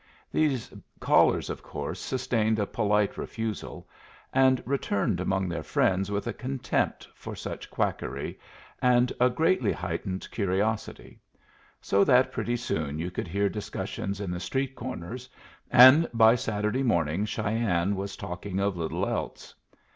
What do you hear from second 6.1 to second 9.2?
a contempt for such quackery, and